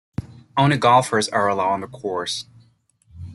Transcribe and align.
Only 0.57 0.77
golfers 0.79 1.29
are 1.29 1.47
allowed 1.47 1.73
on 1.73 1.81
the 1.81 1.87
course. 1.87 2.45